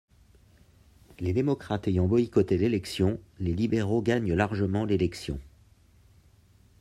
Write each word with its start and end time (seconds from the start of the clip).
Les 1.19 1.31
démocrates 1.31 1.87
ayant 1.87 2.07
boycottés 2.07 2.57
l'élection, 2.57 3.19
les 3.39 3.53
libéraux 3.53 4.01
gagnent 4.01 4.33
largement 4.33 4.83
l'élection. 4.83 5.39